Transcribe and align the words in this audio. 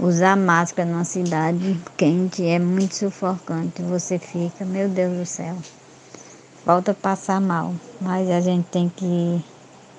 Usar 0.00 0.36
máscara 0.36 0.88
numa 0.88 1.02
cidade 1.02 1.76
quente 1.96 2.46
é 2.46 2.58
muito 2.58 2.94
sufocante. 2.94 3.82
Você 3.82 4.16
fica, 4.16 4.64
meu 4.64 4.88
Deus 4.88 5.18
do 5.18 5.26
céu, 5.26 5.56
volta 6.64 6.92
a 6.92 6.94
passar 6.94 7.40
mal. 7.40 7.74
Mas 8.00 8.30
a 8.30 8.40
gente 8.40 8.66
tem 8.66 8.88
que 8.88 9.42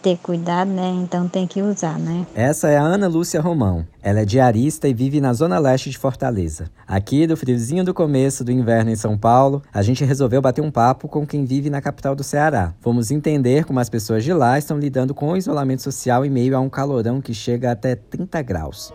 ter 0.01 0.17
cuidado, 0.17 0.71
né? 0.71 0.89
Então 1.03 1.27
tem 1.27 1.45
que 1.45 1.61
usar, 1.61 1.99
né? 1.99 2.25
Essa 2.33 2.69
é 2.69 2.77
a 2.77 2.81
Ana 2.81 3.09
Lúcia 3.09 3.41
Romão. 3.41 3.85
Ela 4.01 4.21
é 4.21 4.25
diarista 4.25 4.87
e 4.87 4.93
vive 4.93 5.19
na 5.19 5.33
zona 5.33 5.59
leste 5.59 5.89
de 5.89 5.97
Fortaleza. 5.97 6.69
Aqui, 6.87 7.27
do 7.27 7.35
friozinho 7.35 7.83
do 7.83 7.93
começo 7.93 8.41
do 8.43 8.53
inverno 8.53 8.91
em 8.91 8.95
São 8.95 9.17
Paulo, 9.17 9.61
a 9.73 9.81
gente 9.81 10.05
resolveu 10.05 10.41
bater 10.41 10.61
um 10.61 10.71
papo 10.71 11.09
com 11.09 11.27
quem 11.27 11.43
vive 11.43 11.69
na 11.69 11.81
capital 11.81 12.15
do 12.15 12.23
Ceará. 12.23 12.73
Fomos 12.79 13.11
entender 13.11 13.65
como 13.65 13.81
as 13.81 13.89
pessoas 13.89 14.23
de 14.23 14.31
lá 14.31 14.57
estão 14.57 14.79
lidando 14.79 15.13
com 15.13 15.31
o 15.31 15.37
isolamento 15.37 15.81
social 15.81 16.25
em 16.25 16.29
meio 16.29 16.55
a 16.55 16.59
um 16.61 16.69
calorão 16.69 17.19
que 17.19 17.33
chega 17.33 17.69
até 17.69 17.95
30 17.95 18.41
graus. 18.41 18.93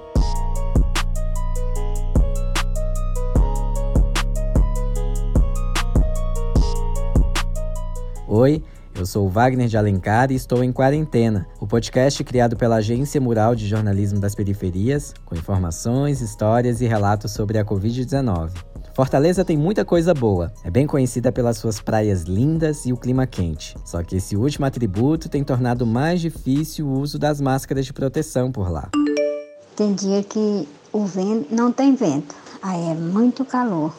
Oi, 8.36 8.60
eu 8.98 9.06
sou 9.06 9.28
Wagner 9.28 9.68
de 9.68 9.76
Alencar 9.76 10.32
e 10.32 10.34
estou 10.34 10.64
em 10.64 10.72
Quarentena, 10.72 11.46
o 11.60 11.68
podcast 11.68 12.24
criado 12.24 12.56
pela 12.56 12.74
Agência 12.74 13.20
Mural 13.20 13.54
de 13.54 13.64
Jornalismo 13.68 14.18
das 14.18 14.34
Periferias, 14.34 15.14
com 15.24 15.36
informações, 15.36 16.20
histórias 16.20 16.80
e 16.80 16.84
relatos 16.84 17.30
sobre 17.30 17.58
a 17.58 17.64
Covid-19. 17.64 18.50
Fortaleza 18.92 19.44
tem 19.44 19.56
muita 19.56 19.84
coisa 19.84 20.12
boa. 20.12 20.52
É 20.64 20.70
bem 20.70 20.84
conhecida 20.84 21.30
pelas 21.30 21.58
suas 21.58 21.80
praias 21.80 22.24
lindas 22.24 22.84
e 22.86 22.92
o 22.92 22.96
clima 22.96 23.24
quente. 23.24 23.76
Só 23.84 24.02
que 24.02 24.16
esse 24.16 24.36
último 24.36 24.66
atributo 24.66 25.28
tem 25.28 25.44
tornado 25.44 25.86
mais 25.86 26.20
difícil 26.20 26.88
o 26.88 26.98
uso 26.98 27.20
das 27.20 27.40
máscaras 27.40 27.86
de 27.86 27.92
proteção 27.92 28.50
por 28.50 28.68
lá. 28.68 28.88
Tem 29.76 29.94
dia 29.94 30.24
que 30.24 30.68
o 30.92 31.04
vento 31.04 31.54
não 31.54 31.70
tem 31.70 31.94
vento, 31.94 32.34
aí 32.60 32.82
é 32.90 32.94
muito 32.94 33.44
calor. 33.44 33.94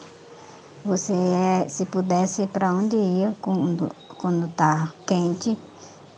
Você, 0.84 1.14
é, 1.14 1.66
se 1.70 1.86
pudesse 1.86 2.46
para 2.46 2.72
onde 2.72 2.96
ia 2.96 3.34
quando 3.40 3.90
quando 4.26 4.48
tá 4.48 4.92
quente, 5.06 5.56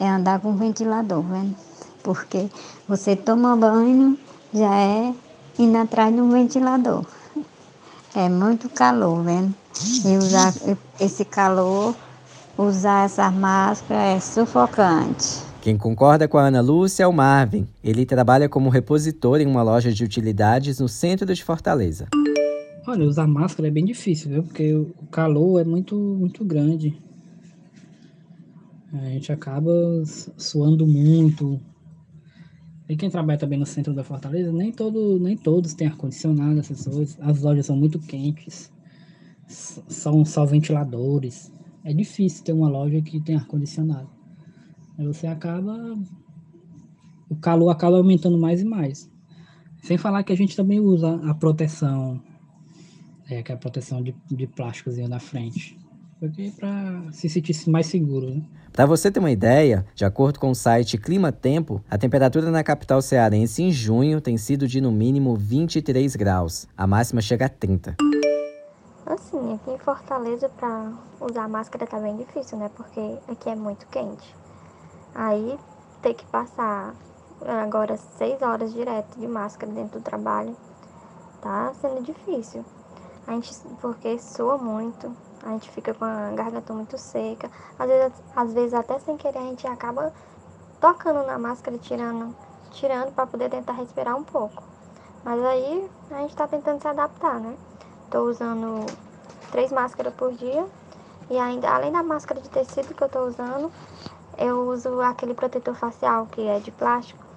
é 0.01 0.09
andar 0.09 0.41
com 0.41 0.57
ventilador, 0.57 1.23
vendo? 1.25 1.55
Porque 2.03 2.49
você 2.89 3.15
toma 3.15 3.55
banho, 3.55 4.19
já 4.51 4.75
é 4.75 5.13
indo 5.59 5.77
atrás 5.77 6.15
de 6.15 6.19
um 6.19 6.31
ventilador. 6.31 7.05
É 8.17 8.27
muito 8.31 8.71
calor, 8.71 9.23
vendo? 9.23 9.55
E 10.07 10.17
usar 10.17 10.55
esse 10.99 11.23
calor, 11.23 11.95
usar 12.57 13.05
essa 13.05 13.31
máscara 13.31 14.01
é 14.01 14.21
sufocante. 14.21 15.43
Quem 15.61 15.77
concorda 15.77 16.27
com 16.27 16.39
a 16.39 16.47
Ana 16.47 16.63
Lúcia 16.63 17.05
é 17.05 17.07
o 17.07 17.13
Marvin. 17.13 17.69
Ele 17.85 18.07
trabalha 18.07 18.49
como 18.49 18.71
repositor 18.71 19.39
em 19.39 19.47
uma 19.47 19.63
loja 19.63 19.93
de 19.93 20.03
utilidades 20.03 20.81
no 20.81 20.89
centro 20.89 21.27
de 21.35 21.45
Fortaleza. 21.45 22.09
Olha, 22.87 23.05
usar 23.05 23.27
máscara 23.27 23.69
é 23.69 23.71
bem 23.71 23.85
difícil, 23.85 24.31
viu? 24.31 24.43
Porque 24.45 24.73
o 24.73 25.07
calor 25.11 25.61
é 25.61 25.65
muito, 25.65 25.95
muito 25.95 26.43
grande. 26.43 26.99
A 28.93 29.05
gente 29.11 29.31
acaba 29.31 29.71
suando 30.37 30.87
muito. 30.87 31.61
E 32.89 32.97
quem 32.97 33.11
trabalha 33.11 33.39
também 33.39 33.59
no 33.59 33.67
centro 33.67 33.93
da 33.93 34.03
Fortaleza, 34.03 34.51
nem, 34.51 34.73
todo, 34.73 35.19
nem 35.19 35.37
todos 35.37 35.75
têm 35.75 35.89
ar-condicionado, 35.89 36.59
essas 36.59 36.87
coisas. 36.87 37.19
As 37.21 37.43
lojas 37.43 37.67
são 37.67 37.77
muito 37.77 37.99
quentes. 37.99 38.73
São 39.47 40.25
só 40.25 40.47
ventiladores. 40.47 41.53
É 41.85 41.93
difícil 41.93 42.45
ter 42.45 42.53
uma 42.53 42.69
loja 42.69 43.01
que 43.03 43.21
tem 43.21 43.37
ar-condicionado. 43.37 44.09
Aí 44.99 45.07
você 45.07 45.27
acaba. 45.27 45.97
O 47.29 47.37
calor 47.37 47.69
acaba 47.69 47.99
aumentando 47.99 48.39
mais 48.39 48.63
e 48.63 48.65
mais. 48.65 49.11
Sem 49.83 49.99
falar 49.99 50.23
que 50.23 50.33
a 50.33 50.37
gente 50.37 50.57
também 50.57 50.81
usa 50.81 51.15
a 51.29 51.35
proteção, 51.35 52.21
é, 53.29 53.43
que 53.43 53.53
é 53.53 53.55
a 53.55 53.59
proteção 53.59 54.03
de, 54.03 54.15
de 54.31 54.47
plásticozinho 54.47 55.09
na 55.09 55.21
frente. 55.21 55.79
Porque 56.19 56.53
para 56.59 57.13
se 57.13 57.29
sentir 57.29 57.55
mais 57.71 57.87
seguro, 57.87 58.29
né? 58.29 58.43
Para 58.73 58.87
você 58.87 59.11
ter 59.11 59.21
uma 59.21 59.31
ideia, 59.31 59.87
de 59.95 60.05
acordo 60.05 60.39
com 60.39 60.51
o 60.51 60.55
site 60.55 60.99
Clima 60.99 61.31
Tempo, 61.31 61.83
a 61.89 61.97
temperatura 61.97 62.51
na 62.51 62.63
capital 62.65 63.01
cearense 63.01 63.63
em 63.63 63.71
junho 63.71 64.21
tem 64.21 64.37
sido 64.37 64.67
de 64.67 64.81
no 64.81 64.91
mínimo 64.91 65.37
23 65.37 66.17
graus. 66.17 66.67
A 66.77 66.87
máxima 66.87 67.21
chega 67.21 67.47
a 67.47 67.49
30. 67.49 67.97
Assim, 69.07 69.55
aqui 69.55 69.71
em 69.71 69.79
Fortaleza 69.79 70.49
para 70.49 70.93
usar 71.21 71.49
máscara 71.49 71.87
tá 71.87 71.99
bem 71.99 72.17
difícil, 72.17 72.59
né? 72.59 72.71
Porque 72.77 73.01
aqui 73.29 73.49
é 73.49 73.55
muito 73.55 73.87
quente. 73.87 74.37
Aí 75.15 75.59
ter 76.03 76.15
que 76.15 76.27
passar 76.27 76.95
agora 77.47 77.97
6 77.97 78.43
horas 78.43 78.73
direto 78.73 79.19
de 79.19 79.27
máscara 79.27 79.73
dentro 79.73 80.01
do 80.01 80.03
trabalho 80.03 80.57
tá 81.41 81.73
sendo 81.81 82.03
difícil. 82.03 82.65
A 83.27 83.33
gente 83.33 83.53
porque 83.81 84.19
soa 84.19 84.59
muito, 84.59 85.15
a 85.43 85.51
gente 85.51 85.71
fica 85.71 85.95
com 85.95 86.05
a 86.05 86.31
garganta 86.35 86.73
muito 86.73 86.99
seca. 86.99 87.51
Às 87.79 87.89
vezes, 87.89 88.13
às 88.35 88.53
vezes 88.53 88.75
até 88.75 88.99
sem 88.99 89.17
querer 89.17 89.39
a 89.39 89.43
gente 89.43 89.67
acaba 89.67 90.13
tocando 90.81 91.25
na 91.27 91.39
máscara, 91.39 91.79
tirando, 91.79 92.35
tirando 92.71 93.13
para 93.13 93.27
poder 93.27 93.51
tentar 93.51 93.73
respirar 93.73 94.17
um 94.17 94.25
pouco. 94.25 94.63
Mas 95.25 95.43
aí 95.45 95.91
a 96.11 96.19
gente 96.19 96.31
está 96.31 96.47
tentando 96.47 96.81
se 96.81 96.89
adaptar, 96.89 97.41
né? 97.41 97.57
Estou 98.05 98.29
usando 98.29 98.87
três 99.51 99.73
máscaras 99.73 100.15
por 100.15 100.33
dia 100.33 100.67
e 101.31 101.39
ainda 101.39 101.69
além 101.71 101.93
da 101.93 102.03
máscara 102.03 102.41
de 102.41 102.49
tecido 102.49 102.95
que 102.95 103.03
eu 103.03 103.07
estou 103.07 103.27
usando, 103.27 103.71
eu 104.39 104.69
uso 104.69 105.01
aquele 105.01 105.35
protetor 105.35 105.75
facial 105.75 106.27
que 106.27 106.47
é 106.47 106.59
de 106.61 106.71
plástico 106.71 107.28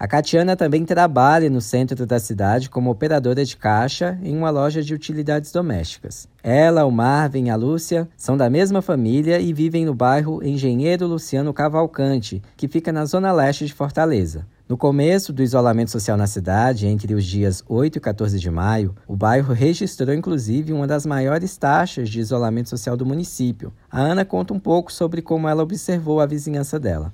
a 0.00 0.08
Catiana 0.08 0.56
também 0.56 0.82
trabalha 0.82 1.50
no 1.50 1.60
centro 1.60 2.06
da 2.06 2.18
cidade 2.18 2.70
como 2.70 2.90
operadora 2.90 3.44
de 3.44 3.54
caixa 3.54 4.18
em 4.22 4.34
uma 4.34 4.48
loja 4.48 4.82
de 4.82 4.94
utilidades 4.94 5.52
domésticas. 5.52 6.26
Ela, 6.42 6.86
o 6.86 6.90
Marvin 6.90 7.48
e 7.48 7.50
a 7.50 7.54
Lúcia 7.54 8.08
são 8.16 8.34
da 8.34 8.48
mesma 8.48 8.80
família 8.80 9.38
e 9.38 9.52
vivem 9.52 9.84
no 9.84 9.94
bairro 9.94 10.42
Engenheiro 10.42 11.06
Luciano 11.06 11.52
Cavalcante, 11.52 12.40
que 12.56 12.66
fica 12.66 12.90
na 12.90 13.04
zona 13.04 13.30
leste 13.30 13.66
de 13.66 13.74
Fortaleza. 13.74 14.46
No 14.66 14.74
começo 14.74 15.34
do 15.34 15.42
isolamento 15.42 15.90
social 15.90 16.16
na 16.16 16.26
cidade, 16.26 16.86
entre 16.86 17.12
os 17.12 17.26
dias 17.26 17.62
8 17.68 17.98
e 17.98 18.00
14 18.00 18.40
de 18.40 18.50
maio, 18.50 18.94
o 19.06 19.14
bairro 19.14 19.52
registrou 19.52 20.14
inclusive 20.14 20.72
uma 20.72 20.86
das 20.86 21.04
maiores 21.04 21.58
taxas 21.58 22.08
de 22.08 22.20
isolamento 22.20 22.70
social 22.70 22.96
do 22.96 23.04
município. 23.04 23.70
A 23.90 24.00
Ana 24.00 24.24
conta 24.24 24.54
um 24.54 24.58
pouco 24.58 24.90
sobre 24.90 25.20
como 25.20 25.46
ela 25.46 25.62
observou 25.62 26.20
a 26.20 26.26
vizinhança 26.26 26.80
dela. 26.80 27.12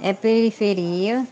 É 0.00 0.12
periferia, 0.12 1.26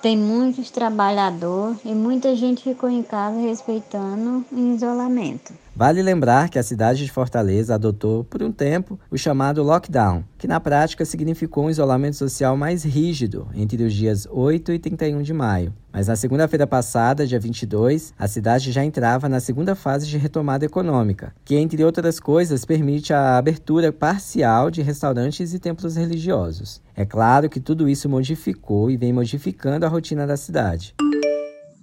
tem 0.00 0.16
muitos 0.16 0.70
trabalhadores 0.70 1.78
e 1.84 1.94
muita 1.94 2.34
gente 2.36 2.62
ficou 2.62 2.88
em 2.88 3.02
casa 3.02 3.38
respeitando 3.40 4.44
o 4.50 4.74
isolamento. 4.74 5.52
Vale 5.78 6.02
lembrar 6.02 6.48
que 6.48 6.58
a 6.58 6.62
cidade 6.64 7.04
de 7.04 7.12
Fortaleza 7.12 7.76
adotou, 7.76 8.24
por 8.24 8.42
um 8.42 8.50
tempo, 8.50 8.98
o 9.08 9.16
chamado 9.16 9.62
lockdown, 9.62 10.24
que 10.36 10.48
na 10.48 10.58
prática 10.58 11.04
significou 11.04 11.66
um 11.66 11.70
isolamento 11.70 12.16
social 12.16 12.56
mais 12.56 12.82
rígido 12.82 13.46
entre 13.54 13.84
os 13.84 13.94
dias 13.94 14.26
8 14.28 14.72
e 14.72 14.78
31 14.80 15.22
de 15.22 15.32
maio. 15.32 15.72
Mas 15.92 16.08
na 16.08 16.16
segunda-feira 16.16 16.66
passada, 16.66 17.24
dia 17.24 17.38
22, 17.38 18.12
a 18.18 18.26
cidade 18.26 18.72
já 18.72 18.84
entrava 18.84 19.28
na 19.28 19.38
segunda 19.38 19.76
fase 19.76 20.08
de 20.08 20.18
retomada 20.18 20.64
econômica, 20.64 21.32
que, 21.44 21.54
entre 21.54 21.84
outras 21.84 22.18
coisas, 22.18 22.64
permite 22.64 23.12
a 23.12 23.38
abertura 23.38 23.92
parcial 23.92 24.72
de 24.72 24.82
restaurantes 24.82 25.54
e 25.54 25.60
templos 25.60 25.94
religiosos. 25.94 26.82
É 26.96 27.06
claro 27.06 27.48
que 27.48 27.60
tudo 27.60 27.88
isso 27.88 28.08
modificou 28.08 28.90
e 28.90 28.96
vem 28.96 29.12
modificando 29.12 29.86
a 29.86 29.88
rotina 29.88 30.26
da 30.26 30.36
cidade. 30.36 30.96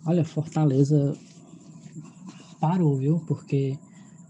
Olha, 0.06 0.26
Fortaleza 0.26 1.16
parou, 2.60 2.98
viu? 2.98 3.24
Porque 3.26 3.78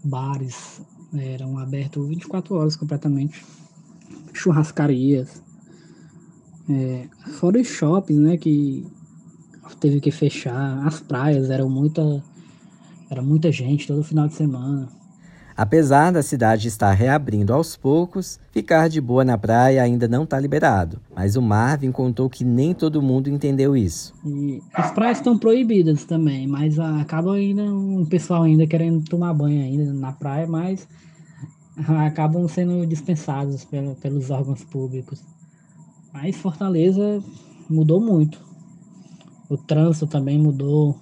bares 0.06 0.80
eram 1.14 1.58
abertos 1.58 2.06
24 2.06 2.54
horas 2.54 2.76
completamente, 2.76 3.44
churrascarias, 4.32 5.42
é, 6.68 7.08
fora 7.38 7.60
os 7.60 7.68
shoppings, 7.68 8.20
né? 8.20 8.36
Que 8.36 8.86
teve 9.80 10.00
que 10.00 10.10
fechar, 10.10 10.86
as 10.86 11.00
praias 11.00 11.50
eram 11.50 11.68
muita, 11.68 12.22
era 13.10 13.22
muita 13.22 13.52
gente 13.52 13.86
todo 13.86 14.02
final 14.02 14.28
de 14.28 14.34
semana. 14.34 14.88
Apesar 15.56 16.12
da 16.12 16.22
cidade 16.22 16.68
estar 16.68 16.92
reabrindo 16.92 17.54
aos 17.54 17.76
poucos, 17.76 18.38
ficar 18.52 18.88
de 18.88 19.00
boa 19.00 19.24
na 19.24 19.38
praia 19.38 19.82
ainda 19.82 20.06
não 20.06 20.24
está 20.24 20.38
liberado. 20.38 21.00
Mas 21.14 21.34
o 21.34 21.40
Marvin 21.40 21.90
contou 21.90 22.28
que 22.28 22.44
nem 22.44 22.74
todo 22.74 23.00
mundo 23.00 23.30
entendeu 23.30 23.74
isso. 23.74 24.12
E 24.22 24.62
as 24.74 24.90
praias 24.90 25.16
estão 25.16 25.38
proibidas 25.38 26.04
também, 26.04 26.46
mas 26.46 26.78
acaba 26.78 27.34
ainda 27.34 27.62
um 27.62 28.04
pessoal 28.04 28.42
ainda 28.42 28.66
querendo 28.66 29.02
tomar 29.04 29.32
banho 29.32 29.62
ainda 29.62 29.94
na 29.94 30.12
praia, 30.12 30.46
mas 30.46 30.86
acabam 32.04 32.46
sendo 32.48 32.86
dispensados 32.86 33.64
pelos 33.64 34.28
órgãos 34.28 34.62
públicos. 34.62 35.22
Mas 36.12 36.36
Fortaleza 36.36 37.22
mudou 37.68 37.98
muito. 37.98 38.44
O 39.48 39.56
trânsito 39.56 40.06
também 40.06 40.38
mudou 40.38 40.98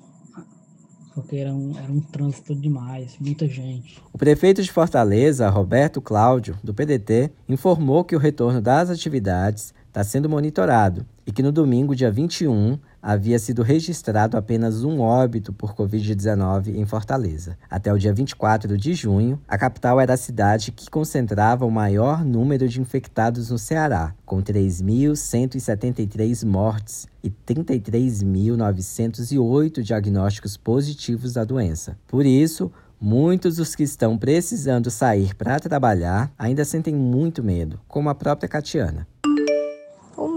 porque 1.14 1.36
era 1.36 1.52
um, 1.54 1.78
era 1.78 1.90
um 1.90 2.00
trânsito 2.00 2.54
demais, 2.54 3.16
muita 3.20 3.46
gente. 3.46 4.02
O 4.12 4.18
prefeito 4.18 4.62
de 4.62 4.72
Fortaleza, 4.72 5.48
Roberto 5.48 6.00
Cláudio, 6.00 6.58
do 6.62 6.74
PDT, 6.74 7.30
informou 7.48 8.04
que 8.04 8.16
o 8.16 8.18
retorno 8.18 8.60
das 8.60 8.90
atividades 8.90 9.72
está 9.94 10.02
sendo 10.02 10.28
monitorado 10.28 11.06
e 11.24 11.30
que 11.30 11.40
no 11.40 11.52
domingo, 11.52 11.94
dia 11.94 12.10
21, 12.10 12.76
havia 13.00 13.38
sido 13.38 13.62
registrado 13.62 14.36
apenas 14.36 14.82
um 14.82 15.00
óbito 15.00 15.52
por 15.52 15.72
Covid-19 15.72 16.74
em 16.74 16.84
Fortaleza. 16.84 17.56
Até 17.70 17.92
o 17.92 17.98
dia 17.98 18.12
24 18.12 18.76
de 18.76 18.92
junho, 18.92 19.40
a 19.46 19.56
capital 19.56 20.00
era 20.00 20.14
a 20.14 20.16
cidade 20.16 20.72
que 20.72 20.90
concentrava 20.90 21.64
o 21.64 21.70
maior 21.70 22.24
número 22.24 22.68
de 22.68 22.80
infectados 22.80 23.50
no 23.50 23.58
Ceará, 23.58 24.12
com 24.26 24.42
3.173 24.42 26.44
mortes 26.44 27.06
e 27.22 27.30
33.908 27.30 29.80
diagnósticos 29.80 30.56
positivos 30.56 31.34
da 31.34 31.44
doença. 31.44 31.96
Por 32.08 32.26
isso, 32.26 32.72
Muitos 33.00 33.56
dos 33.56 33.74
que 33.74 33.82
estão 33.82 34.16
precisando 34.16 34.88
sair 34.90 35.34
para 35.34 35.58
trabalhar 35.60 36.32
ainda 36.38 36.64
sentem 36.64 36.94
muito 36.94 37.42
medo, 37.42 37.78
como 37.86 38.08
a 38.08 38.14
própria 38.14 38.48
Catiana. 38.48 39.06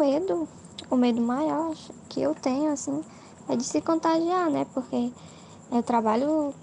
Medo 0.07 0.47
o 0.89 0.95
medo 0.95 1.21
maior 1.21 1.75
que 2.07 2.21
eu 2.21 2.33
tenho, 2.33 2.71
assim, 2.71 3.03
é 3.49 3.57
de 3.57 3.63
se 3.65 3.81
contagiar, 3.81 4.49
né? 4.49 4.65
Porque 4.73 5.11
eu 5.69 5.83
trabalho 5.83 6.53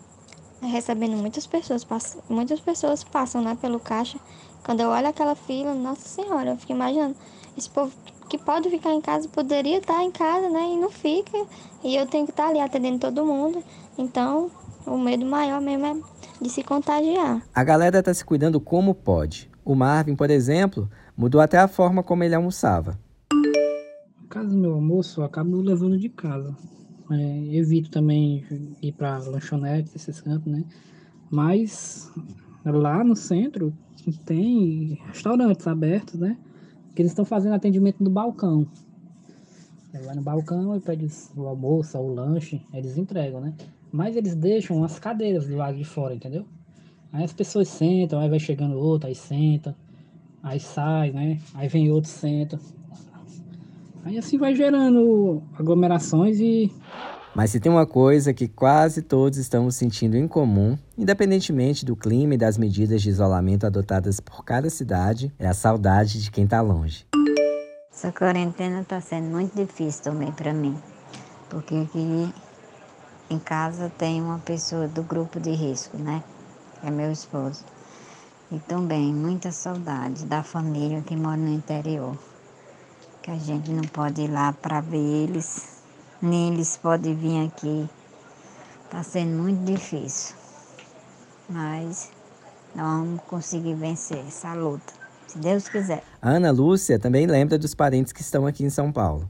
recebendo 0.63 1.15
muitas 1.15 1.47
pessoas, 1.47 1.87
muitas 2.27 2.59
pessoas 2.59 3.05
passam, 3.05 3.43
né, 3.43 3.55
pelo 3.61 3.79
caixa. 3.79 4.19
Quando 4.65 4.81
eu 4.81 4.89
olho 4.89 5.09
aquela 5.09 5.35
fila, 5.35 5.75
nossa 5.75 6.09
senhora, 6.09 6.53
eu 6.53 6.57
fico 6.57 6.73
imaginando, 6.73 7.15
esse 7.55 7.69
povo 7.69 7.93
que 8.31 8.39
pode 8.39 8.71
ficar 8.71 8.95
em 8.95 9.01
casa 9.03 9.29
poderia 9.29 9.77
estar 9.77 10.03
em 10.03 10.11
casa, 10.11 10.49
né, 10.49 10.63
e 10.73 10.79
não 10.79 10.91
fica. 10.91 11.47
E 11.83 11.95
eu 11.95 12.07
tenho 12.07 12.25
que 12.25 12.33
estar 12.33 12.49
ali 12.49 12.61
atendendo 12.61 12.99
todo 12.99 13.27
mundo. 13.27 13.63
Então, 13.99 14.51
o 14.87 14.97
medo 14.97 15.27
maior 15.27 15.61
mesmo 15.61 15.85
é 15.85 15.95
de 16.41 16.49
se 16.49 16.63
contagiar. 16.65 17.43
A 17.55 17.63
galera 17.63 18.03
tá 18.03 18.15
se 18.15 18.25
cuidando 18.25 18.59
como 18.59 18.95
pode. 18.95 19.51
O 19.63 19.75
Marvin, 19.75 20.17
por 20.17 20.31
exemplo, 20.31 20.91
mudou 21.15 21.43
até 21.43 21.59
a 21.59 21.69
forma 21.69 22.03
como 22.03 22.25
ele 22.25 22.35
almoçava 22.35 23.04
caso 24.29 24.51
do 24.51 24.57
meu 24.57 24.75
almoço, 24.75 25.21
eu 25.21 25.25
acabo 25.25 25.61
levando 25.61 25.99
de 25.99 26.09
casa. 26.09 26.57
É, 27.11 27.55
evito 27.55 27.91
também 27.91 28.45
ir 28.83 28.93
para 28.93 29.19
lanchonete, 29.19 29.91
esses 29.95 30.21
cantos, 30.21 30.51
né? 30.51 30.65
Mas 31.31 32.11
lá 32.65 33.05
no 33.05 33.15
centro 33.15 33.73
tem 34.25 34.99
restaurantes 35.07 35.67
abertos, 35.67 36.19
né? 36.19 36.37
Que 36.95 37.03
eles 37.03 37.13
estão 37.13 37.25
fazendo 37.25 37.55
atendimento 37.55 38.03
no 38.03 38.11
balcão. 38.11 38.67
Vai 40.05 40.17
no 40.17 40.23
balcão 40.23 40.77
e 40.77 40.81
pede 40.81 41.07
o 41.37 41.47
almoço, 41.47 41.97
o 41.99 42.13
lanche, 42.13 42.61
eles 42.73 42.99
entregam, 42.99 43.41
né? 43.41 43.55
Mas 43.93 44.17
eles 44.17 44.35
deixam 44.35 44.83
as 44.83 44.99
cadeiras 44.99 45.47
do 45.47 45.57
lado 45.57 45.77
de 45.77 45.85
fora, 45.85 46.15
entendeu? 46.15 46.45
Aí 47.13 47.23
as 47.23 47.33
pessoas 47.33 47.69
sentam, 47.69 48.19
aí 48.19 48.29
vai 48.29 48.41
chegando 48.41 48.77
outro, 48.77 49.07
aí 49.07 49.15
senta, 49.15 49.77
aí 50.43 50.59
sai, 50.59 51.13
né? 51.13 51.39
Aí 51.55 51.69
vem 51.69 51.93
outro, 51.93 52.11
senta. 52.11 52.59
Aí 54.05 54.19
assim 54.19 54.37
vai 54.37 54.55
gerando 54.55 55.43
aglomerações 55.59 56.39
e. 56.39 56.71
Mas 57.35 57.51
se 57.51 57.59
tem 57.59 57.73
uma 57.73 57.87
coisa 57.87 58.35
que 58.35 58.47
quase 58.47 59.01
todos 59.01 59.39
estamos 59.39 59.77
sentindo 59.77 60.15
em 60.15 60.29
comum, 60.29 60.79
independentemente 60.97 61.87
do 61.87 61.97
clima 61.97 62.35
e 62.35 62.39
das 62.39 62.59
medidas 62.59 63.01
de 63.01 63.09
isolamento 63.09 63.67
adotadas 63.67 64.21
por 64.21 64.45
cada 64.45 64.69
cidade, 64.69 65.33
é 65.39 65.49
a 65.49 65.55
saudade 65.55 66.23
de 66.23 66.31
quem 66.31 66.45
está 66.45 66.61
longe. 66.61 67.07
Essa 67.91 68.13
quarentena 68.13 68.83
está 68.83 69.01
sendo 69.01 69.31
muito 69.31 69.57
difícil 69.57 70.05
também 70.05 70.31
para 70.33 70.53
mim, 70.53 70.77
porque 71.49 71.75
aqui 71.75 72.31
em 73.31 73.39
casa 73.39 73.91
tem 73.97 74.21
uma 74.21 74.39
pessoa 74.39 74.87
do 74.87 75.03
grupo 75.03 75.41
de 75.41 75.51
risco, 75.51 75.97
né? 75.97 76.23
É 76.85 76.91
meu 76.91 77.11
esposo. 77.11 77.65
E 78.53 78.59
também 78.59 79.15
muita 79.15 79.51
saudade 79.51 80.27
da 80.27 80.43
família 80.43 81.01
que 81.01 81.17
mora 81.17 81.39
no 81.39 81.49
interior 81.49 82.17
que 83.25 83.31
a 83.31 83.39
gente 83.39 83.71
não 83.71 83.85
pode 83.85 84.21
ir 84.21 84.31
lá 84.31 84.53
para 84.53 84.83
ver 84.83 84.99
eles, 84.99 85.83
nem 86.21 86.53
eles 86.53 86.77
podem 86.77 87.15
vir 87.15 87.47
aqui. 87.47 87.89
Está 88.85 89.03
sendo 89.03 89.43
muito 89.43 89.65
difícil, 89.65 90.37
mas 91.49 92.11
nós 92.75 92.87
vamos 92.87 93.23
conseguir 93.23 93.77
vencer 93.77 94.19
essa 94.19 94.53
luta, 94.53 94.93
se 95.27 95.39
Deus 95.39 95.67
quiser. 95.71 96.05
A 96.21 96.33
Ana 96.33 96.51
Lúcia 96.51 96.99
também 96.99 97.27
lembra 97.27 97.57
dos 97.57 97.75
parentes 97.75 98.13
que 98.13 98.21
estão 98.21 98.47
aqui 98.47 98.63
em 98.63 98.69
São 98.69 98.93
Paulo. 98.93 99.27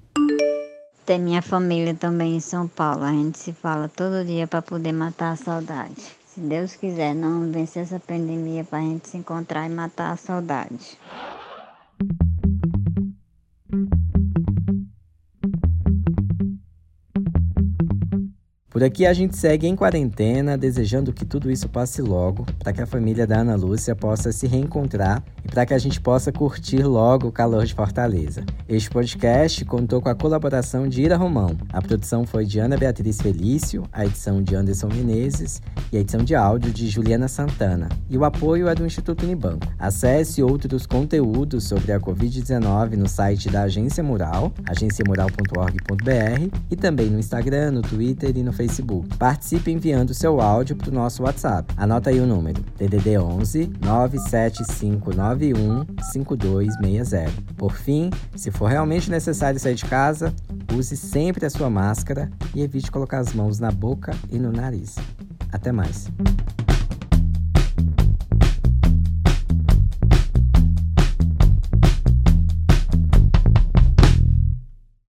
Tem 1.06 1.20
minha 1.20 1.41
família 1.41 1.94
também 1.94 2.35
em 2.35 2.41
São 2.41 2.67
Paulo. 2.67 3.05
A 3.05 3.12
gente 3.12 3.38
se 3.38 3.52
fala 3.52 3.88
todo 3.88 4.25
dia 4.25 4.49
para 4.49 4.61
poder 4.61 4.91
matar 4.91 5.32
a 5.32 5.37
saudade. 5.37 5.94
Se 6.26 6.41
Deus 6.41 6.75
quiser, 6.75 7.14
não 7.14 7.49
vencer 7.52 7.85
essa 7.85 8.00
pandemia 8.00 8.64
para 8.64 8.81
a 8.81 8.82
gente 8.82 9.08
se 9.08 9.17
encontrar 9.17 9.70
e 9.70 9.73
matar 9.73 10.11
a 10.11 10.17
saudade. 10.17 10.99
Por 18.75 18.82
aqui 18.82 19.06
a 19.06 19.12
gente 19.12 19.37
segue 19.37 19.69
em 19.69 19.76
quarentena, 19.76 20.59
desejando 20.59 21.12
que 21.12 21.25
tudo 21.25 21.49
isso 21.49 21.69
passe 21.69 22.03
logo, 22.03 22.44
para 22.59 22.73
que 22.73 22.82
a 22.82 22.87
família 22.87 23.25
da 23.25 23.38
Ana 23.38 23.55
Lúcia 23.55 23.94
possa 23.94 24.32
se 24.32 24.49
reencontrar 24.49 25.23
para 25.55 25.65
que 25.65 25.73
a 25.73 25.79
gente 25.79 26.01
possa 26.01 26.33
curtir 26.33 26.83
logo 26.83 27.29
o 27.29 27.33
calor 27.33 27.65
de 27.65 27.73
Fortaleza. 27.73 28.45
Este 28.69 28.91
podcast 28.91 29.65
contou 29.65 30.03
com 30.03 30.09
a 30.09 30.15
colaboração 30.15 30.89
de 30.89 31.01
Ira 31.01 31.17
Romão. 31.17 31.56
A 31.73 31.81
produção 31.81 32.27
foi 32.27 32.45
de 32.45 32.59
Ana 32.59 32.77
Beatriz 32.77 33.21
Felício, 33.21 33.85
a 33.93 34.05
edição 34.05 34.43
de 34.43 34.56
Anderson 34.56 34.89
Menezes 34.89 35.62
e 35.93 35.97
a 35.97 36.01
edição 36.01 36.25
de 36.25 36.35
áudio 36.35 36.73
de 36.73 36.89
Juliana 36.89 37.29
Santana. 37.29 37.89
E 38.11 38.19
o 38.19 38.25
apoio 38.25 38.67
é 38.67 38.75
do 38.75 38.85
Instituto 38.85 39.23
Unibanco. 39.23 39.69
Acesse 39.79 40.43
outros 40.43 40.87
conteúdos 40.87 41.69
sobre 41.69 41.93
a 41.93 42.01
Covid-19 42.01 42.97
no 42.97 43.09
site 43.09 43.49
da 43.49 43.62
Agência 43.62 44.03
Mural, 44.03 44.53
agenciamural.org.br 44.67 46.59
e 46.69 46.75
também 46.75 47.09
no 47.09 47.21
Instagram, 47.21 47.71
no 47.71 47.83
Twitter 47.83 48.37
e 48.37 48.43
no 48.43 48.53
Facebook. 48.53 49.17
Participe 49.19 49.71
enviando 49.71 50.15
seu 50.15 50.41
áudio 50.41 50.75
para 50.75 50.91
o 50.91 50.93
nosso 50.95 51.23
WhatsApp. 51.23 51.73
Anota 51.77 52.11
aí 52.11 52.19
o 52.19 52.27
número: 52.27 52.61
DDD 52.77 53.19
11 53.19 53.71
97591 53.81 55.44
5260. 56.12 57.31
Por 57.56 57.73
fim, 57.73 58.11
se 58.37 58.50
for 58.50 58.67
realmente 58.67 59.11
necessário 59.11 59.58
sair 59.58 59.75
de 59.75 59.85
casa, 59.85 60.32
use 60.73 60.96
sempre 60.96 61.44
a 61.44 61.50
sua 61.50 61.69
máscara 61.69 62.31
e 62.55 62.62
evite 62.62 62.91
colocar 62.91 63.19
as 63.19 63.35
mãos 63.35 63.58
na 63.58 63.70
boca 63.70 64.12
e 64.31 64.38
no 64.38 64.52
nariz. 64.52 64.94
Até 65.52 65.73
mais. 65.73 66.08